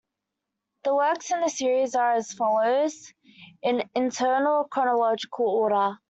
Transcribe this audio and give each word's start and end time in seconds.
The 0.83 0.95
works 0.95 1.29
in 1.29 1.41
the 1.41 1.49
series 1.51 1.93
are 1.93 2.13
as 2.15 2.33
follows, 2.33 3.13
in 3.61 3.87
internal 3.93 4.63
chronological 4.63 5.47
order. 5.47 5.99